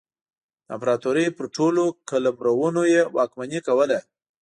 د 0.65 0.67
امپراتورۍ 0.75 1.25
پر 1.37 1.45
ټولو 1.55 1.83
قلمرونو 2.09 2.81
یې 2.93 3.01
واکمني 3.15 3.59
کوله. 3.67 3.99